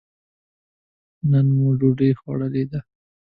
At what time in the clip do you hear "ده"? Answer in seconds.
2.71-2.79